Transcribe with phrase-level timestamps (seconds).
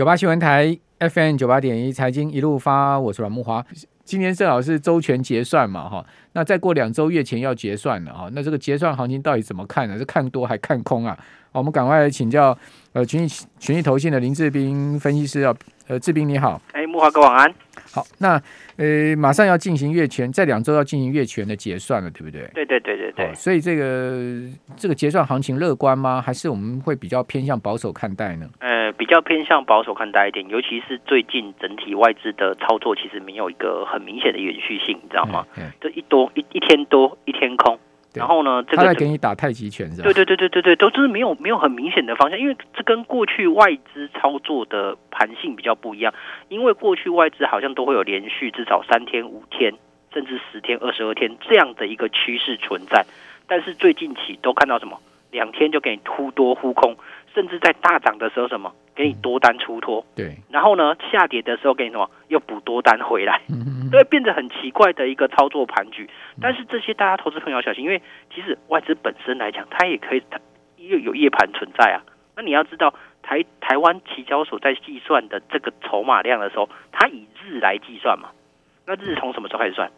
[0.00, 3.62] 九八新闻台 FM 九八点一财经一路发，我是阮木华。
[4.02, 9.98] 今天正好是周全结算嘛，哈，那再过两周月前要结算了哈，那这个结算行情到底怎么看呢？
[9.98, 11.14] 是看多还看空啊？
[11.52, 12.56] 我们赶快来请教
[12.94, 13.28] 呃群益
[13.58, 15.54] 群益投信的林志斌分析师啊，
[15.86, 17.54] 呃，志斌你好，哎，木华哥晚安。
[17.92, 18.40] 好，那
[18.76, 22.50] 呃马上要进行月权，在两周要进行月权的结算了，对不对？
[22.54, 23.34] 对对对对对。
[23.34, 24.48] 所以这个
[24.78, 26.22] 这个结算行情乐观吗？
[26.22, 28.48] 还是我们会比较偏向保守看待呢？
[28.60, 35.46] 呃，比较偏向保守看待一点，尤其是最近整体外资的操作其实没有一个很明显的延续性，你知道吗？
[35.80, 37.78] 这一多一一天多一天空。
[38.12, 40.02] 然后呢，这个他在给你打太极拳是吧？
[40.02, 46.12] 对对对对对对，都是没有没有很明显的方向，因为这跟过去外资操作的盘性比较不一样。
[46.48, 49.72] 因为过去外资好像都会有连续至少三天、五天，
[50.12, 53.06] 甚至十天、二十二天这样的一个趋势存在，
[53.46, 54.98] 但是最近起都看到什么？
[55.30, 56.96] 两天就给你忽多忽空，
[57.34, 58.72] 甚至在大涨的时候什么？
[58.92, 63.40] 给你多单出脱，对，然后呢，下跌的时候给你什么，又补多单回来，
[63.90, 66.10] 对，变得很奇怪的一个操作盘局。
[66.42, 68.02] 但是这些大家投资朋友要小心，因为
[68.34, 70.38] 其实外资本身来讲，它也可以，它
[70.76, 72.02] 又有夜盘存在啊。
[72.36, 78.30] 那你要知道，台台湾期交所在计算的这个筹码量的时候，它以日来计算嘛。
[78.86, 79.90] 那日从什么时候开始算？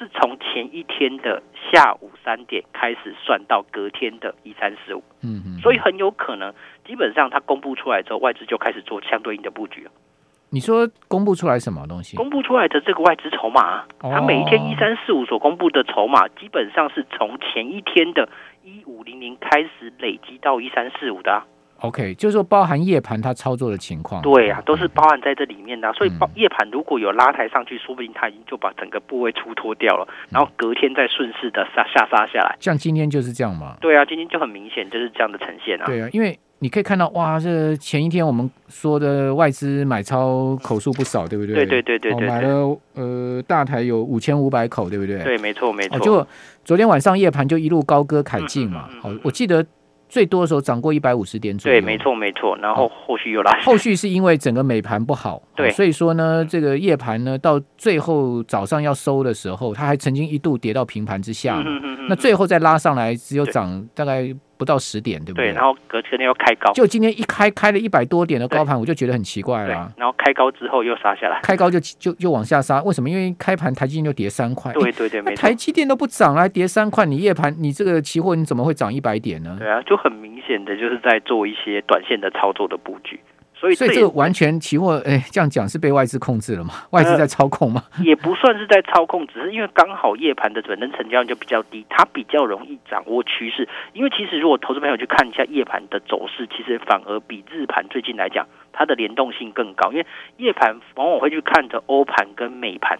[0.00, 6.54] 是从前一天的下午三点开始算到隔天的一三四五，嗯嗯，所以很有可能，
[6.86, 9.90] 基本上它公布出来之后，外资就开始做相对应的布局了。
[10.48, 12.16] 你说公布出来什么东西？
[12.16, 18.26] 公布出来的这个外资筹码，它每一天一三四五所公布的筹码，基本上是从前一天的
[18.64, 21.46] 一五零零开始累积到一三四五的啊。
[21.80, 25.92] OK，就是说包含夜盘它操作的情况，对啊，都是包含在这里面的，啊。
[25.94, 32.56] 所以包夜盘如果有拉抬上去，说不定它已经就把整个部位出脱掉了，然后隔天再顺势的杀下杀下来。
[32.60, 33.76] 像今天就是这样嘛？
[33.80, 35.86] 对啊，今天就很明显就是这样的呈现啊。
[35.86, 41.54] 对啊，因为你可以看到哇，这前一天我们说的外资买超口数不少，对不对？
[41.54, 45.22] 对对对对对，买了呃大台有五千五百口，对不对？
[45.24, 45.98] 对，没错没错。
[46.00, 46.26] 就
[46.62, 48.86] 昨天晚上夜盘就一路高歌凯进嘛。
[49.00, 49.64] 好，我记得。
[50.10, 61.64] 最多的时候涨过一百五十点左右，对，没错没错，然后后续又拉，后续是因为整个美盘不好，对，所以说呢，这个夜盘呢到最后早上要收的时候，它还曾经一度跌到平盘之下，
[62.08, 64.34] 那最后再拉上来，只有涨大概。
[64.60, 65.46] 不到十点，对不对？
[65.46, 69.90] 对，然后隔天又开高，就今天一开开了一百多点的高盘，我就觉得很奇怪了。
[69.96, 73.08] 然后开高之后又杀下来，开高就就就往下杀，为什么？
[73.08, 75.34] 因为开盘台积电就跌三块，对对对，没。
[75.34, 79.56] 台积电都不涨，还跌三块，你夜盘你这个期货你怎么会涨一百点呢？
[79.58, 83.18] 对啊，就很明显的就是在做一些短线的操作的布局。
[83.60, 86.72] 所以，所以这个完全期货，哎，这样讲是被外资控制了吗？
[86.92, 87.84] 外资在操控吗？
[87.98, 93.68] 呃，也不算是在操控，只是因为刚好夜盘的本身成交量就比较低，它比较容易掌握趋势。
[93.92, 99.92] 因为其实如果投资朋友去看一下夜盘的走势，其实反而比日盘最近来讲，它的联动性更高。
[99.92, 100.06] 因为
[100.38, 102.98] 夜盘往往会去看着欧盘跟美盘。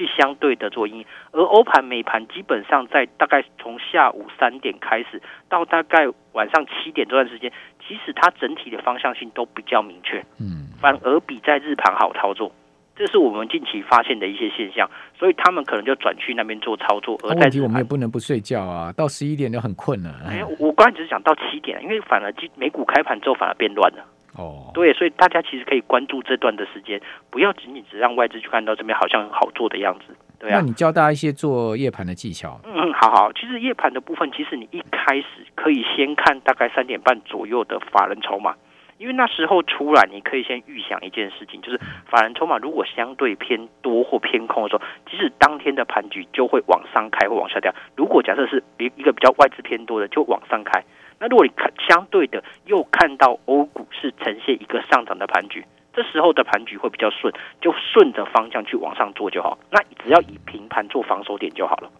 [0.00, 7.52] 去相对的做因，而欧盘、美盘基本上在大概从下午三点开始到大概晚上七点这段时间，
[7.86, 12.50] 其实它整体的方向性都比较明确，嗯，反而比在日盘好操作，
[12.96, 14.88] 这是我们近期发现的一些现象，
[15.18, 17.18] 所以他们可能就转去那边做操作。
[17.22, 20.10] 而在问题我们也不能不睡觉啊，到十一点就很困了。
[20.26, 24.02] 哎，我刚才只是讲到七点，因为反而美股开盘之后反而变乱了。
[24.36, 30.58] 哦，对，所以大家其实可以关注这段的时间，不要仅仅只让外资去看到这边好像很好做的样子，对啊。
[30.58, 32.60] 那你教大家一些做夜盘的技巧。
[32.64, 35.26] 嗯，好好，其实夜盘的部分，其实你一开始
[35.56, 38.54] 可以先看大概三点半左右的法人筹码，
[38.98, 47.74] 因为那时候出来，你可以先预想一件事情，就是法人筹码如果相对偏多或偏空的时候，即使当天的盘局就会往上开或往下掉。
[47.96, 50.84] 如果假设是一一个比较外资偏多的，就往上开。
[51.20, 59.58] 那如果你看相对的又看到欧股是呈现一个上涨的盘局，这时候的盘局会比较顺，就顺着方向去往上做就好。
[59.70, 61.90] 那只要以平盘做防守点就好了，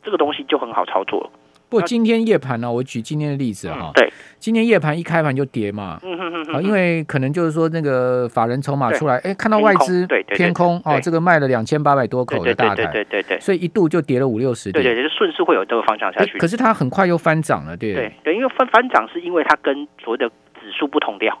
[0.00, 1.28] 这个东西就很好操作。
[1.68, 16.38] 不过今天夜盘呢，我举今天的例子哈、嗯，对，今天夜盘一开盘就跌嘛，嗯哼哼哼，因为可能就是说那个法人筹码出来，哎，看到外资偏空哦，这个卖了两千八百多口的大台，对对对，对，对，对，所以一度就跌了五六十点，对对，就顺势会有这个方向下去。
[16.38, 17.92] 可是它很快又翻涨了，对。
[17.92, 20.26] 对对，因为翻翻涨是因为它跟所谓的
[20.60, 21.38] 指数不同调，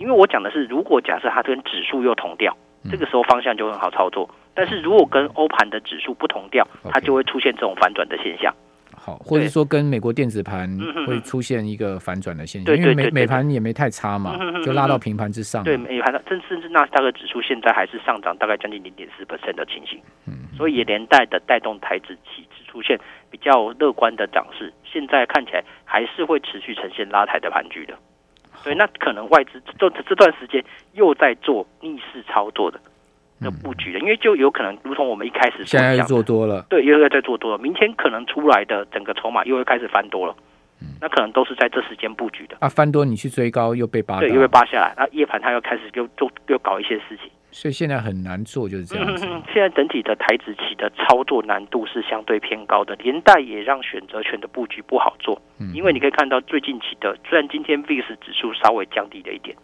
[0.00, 2.56] 因为我讲的是，如果假设它跟指数又同调，
[2.90, 4.28] 这个时候方向就很好操作。
[4.54, 8.52] 但是如果跟欧盘的指数不同调，它就会出现这种反转的现象。
[9.04, 10.70] 好，或者说跟美国电子盘
[11.08, 15.64] 会出现一个反转的现象，因为美美盘也没太差嘛，就拉到平盘之上。
[15.64, 22.96] 对，美盘甚甚至纳斯达克指数现在还是上涨大概将近零点四 percent 的情形，嗯，所以也连带的带动台指期指出现
[23.28, 27.98] 比较乐观的涨势，现在看起来还是会持续呈现拉抬的盘局的。
[28.62, 32.80] 对，那可能外资这这段时间又在做逆势操作的
[33.42, 40.34] 的布局的，因为就有可能如同我们一开始现在又做多了，对，又在在做多了，明天可能出来的整个筹码又会开始翻多了，
[41.00, 42.56] 那可能都是在这时间布局的。
[42.60, 47.30] 啊，翻多你去追高又被扒，对，又被扒下来，那夜盘它又开始又做又搞一些事情。
[47.54, 49.26] 所以现在很难做，就是这样子。
[49.26, 55.38] 嗯，现在整体的台子期的操作难度是相对偏高的，连带也让选择权的布局不好做。
[55.58, 59.54] 嗯，因为你可以看到最近期的，虽然今天 VIX 指数稍微降低了一点，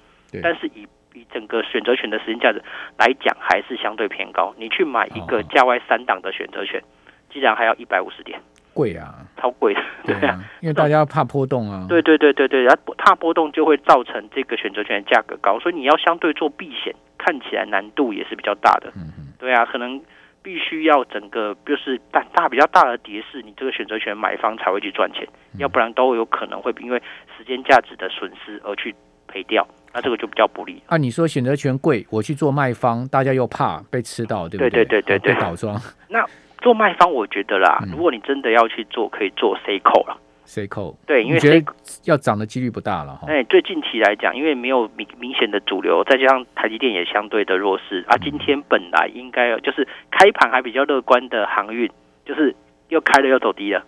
[0.42, 0.86] 但是以
[1.18, 2.62] 以整个选择权的时间价值
[2.98, 4.54] 来讲，还是相对偏高。
[4.56, 6.82] 你去买一个价外三档的选择权，
[7.30, 8.40] 竟然还要一百五十点，
[8.72, 9.82] 贵啊，超贵的。
[10.04, 11.86] 对啊，因为大家怕波动啊。
[11.88, 16.94] 对对对对对，然后怕波动就会造成这个选择权的价格高，所以你要相对做避险。
[17.20, 20.00] 看起来难度也是比较大的，嗯对啊，可能
[20.40, 25.26] 必须要整个就是大大比较大的跌势，你这个选择权买方才会去赚钱，
[25.58, 27.02] 要不然都有可能会因为
[27.36, 28.94] 时间价值的损失而去
[29.26, 30.82] 赔掉，那这个就比较不利。
[30.86, 34.70] 啊，你说选择权贵，我去做卖方，大家又怕被吃到，对不对？
[34.70, 35.80] 对对对对对，倒装。
[36.08, 36.24] 那
[36.60, 40.16] 做卖方，我觉得啦，如果你真的要去做，可以做 C 口啦。
[40.44, 40.96] 谁扣？
[41.06, 41.62] 对，因为谁
[42.04, 43.26] 要涨的几率不大了哈。
[43.28, 48.16] 哎，最近期来讲，因为没有明明显的主流，再加上台积电也相对的弱势啊。
[48.16, 51.90] 今天本来应该就是开盘还比较乐观的航运，
[52.24, 52.56] 就是
[52.88, 53.84] 又开了又走低了。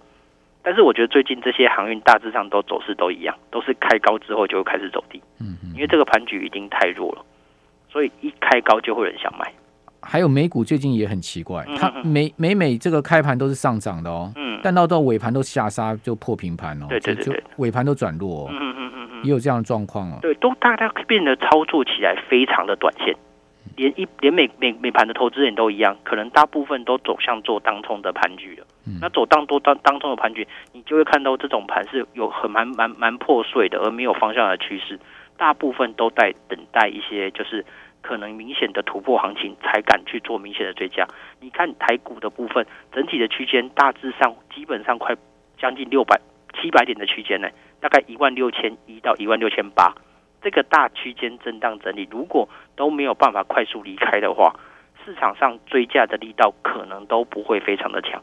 [0.62, 5.20] 但是我觉得最近这些航运大致上都走势都一样，都是开高之后就会开始走低。
[5.40, 7.24] 嗯，因为这个盘局已经太弱了，
[7.88, 9.52] 所以一开高就会有人想买。
[10.02, 23.14] 还有美股最近也很奇怪，它每每每这个开盘都是上涨的哦，嗯，但到到尾盘都下杀就破平盘哦，对对对，对，尾盘都转弱，嗯嗯嗯嗯，也有这样的状况哦，对，都大家变得操作起来非常的短线，
[23.80, 35.00] 连一连美美美盘的投资人都一样，可能大部分都走向做当冲的盘局了，嗯，那走当多当当冲的盘局，你就会看到这种盘是有很蛮蛮蛮破碎的，而没有方向的趋势，
[35.38, 37.64] 大部分都在等待一些就是。
[38.02, 41.06] 可能明显的突破行情才敢去做明显的追加。
[41.38, 45.14] 你看台股的部分，整体的区间大致上基本上快
[45.58, 46.18] 将近六百
[46.54, 47.48] 七百点的区间呢，
[47.78, 49.94] 大概一万六千一到一万六千八，
[50.42, 54.54] 这个大区间震荡整理，如果都没有办法快速离开的话，
[55.04, 58.22] 市场上追价的力道可能都不会非常的强。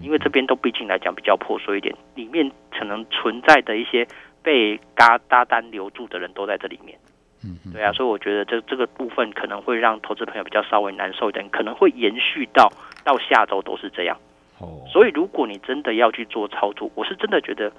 [0.00, 4.06] 因为这边都毕竟来讲比较破碎一点，里面可能存在的一些
[4.42, 6.96] 被嘎搭单留住的人都在这里面。
[7.44, 12.72] 嗯，对啊，所以我觉得这这个部分可能会让投资朋友比较稍微难受一点，可能会延续到
[13.04, 14.16] 到下周都是这样。
[14.60, 17.70] 哦，所以如果你真的要去做操作，我是真的觉得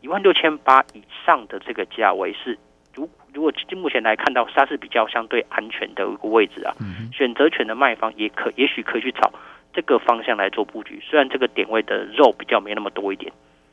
[0.00, 2.58] 一万六千八以上的这个价位是，
[2.96, 6.74] 如如果目前来看到它是比较相对安全的一个位置啊，
[7.12, 9.30] 选择权的卖方也可也许可以去找
[9.72, 13.30] 这个方向来做布局，虽然这个点位的肉比较没那么多一点。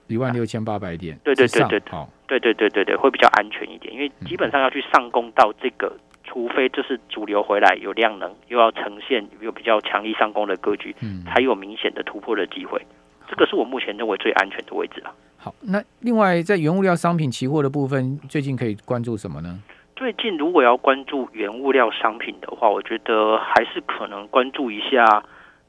[0.08, 1.80] 一万六千八百点，对对对对，
[2.28, 10.94] 对对对对对，会比较安全一点，因为基本上要去上攻到这个，除非就是主流回来有量能，又要呈现有比较强力上攻的格局，
[11.25, 12.86] 才有明显的突破的机会。
[13.30, 15.16] 这个是我目前认为最安全的位置了。
[15.44, 19.60] 好，那另外在原物料商品期货的部分，最近可以关注什么呢？
[19.94, 25.24] 最近如果要关注原物料商品的话，我觉得还是可能关注一下，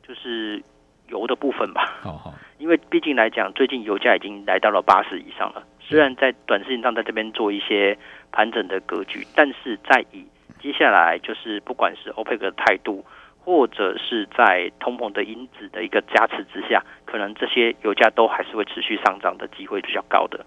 [0.07, 0.63] 就是。
[1.09, 5.63] 油的部分吧，好好，因为毕竟来讲，最近油价已经来到了八十以上了。
[5.79, 7.97] 虽然在短时间上在这边做一些
[8.33, 10.25] 盘整的格局，但是在以
[10.63, 13.05] 接下来就是不管是 OPEC 的态度，
[13.45, 20.45] 或者是在通膨的因子的一个加持之下，可能这些油价都还是会持续上涨的机会比较高的。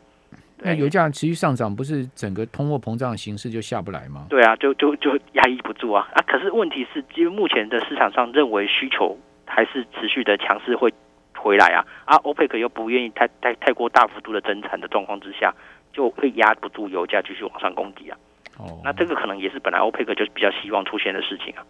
[0.57, 4.25] 那油价持续上涨，不是整个通货膨胀的形势就下不来吗？
[4.29, 6.23] 对啊，就就就压抑不住啊啊！
[6.27, 9.17] 可是问题是，因为目前的市场上认为需求。
[9.49, 10.93] 还是持续的强势会
[11.33, 12.17] 回来啊啊！
[12.17, 15.53] 欧佩克又不愿意太太太过大幅度的增产的状况之下，
[15.93, 18.17] 就会压不住油价继续往上攻击啊。
[18.59, 21.63] 哦，那这个可能也是本来欧佩克就比较希望出现的事情啊。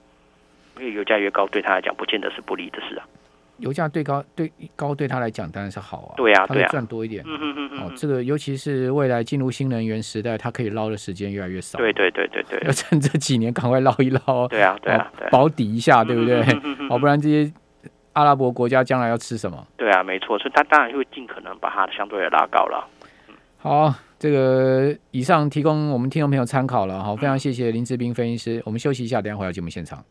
[0.80, 3.06] 因为油价越高，对他来讲不见得是不利的事啊。
[3.58, 6.14] 油价对高对高对他来讲当然是好啊。
[6.16, 7.24] 对啊，对啊，赚多一点。
[7.26, 7.80] 嗯嗯嗯嗯。
[7.82, 11.78] 哦，这个尤其是未来进入新能源时代，它可以捞的时间越来越少。
[11.80, 14.48] 对对对对对，要趁这几年赶快捞一捞。
[14.48, 16.44] 对啊对啊，保底一下，对不对？
[16.88, 17.52] 好，不然这些。
[18.14, 19.68] 阿拉伯国家将来要吃什么？
[19.78, 22.84] 对啊，没错，所以他当然会尽可能把它相对的拉高了。
[23.58, 27.04] 好，这个以上提供我们听众朋友参考了。
[27.04, 28.64] 好，非常谢谢林志斌分析师。
[28.66, 30.04] 我们休息一下，等下回到节目现场。